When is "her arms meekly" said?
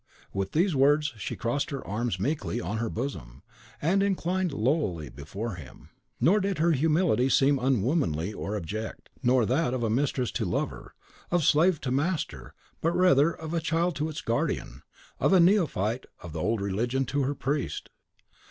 1.69-2.59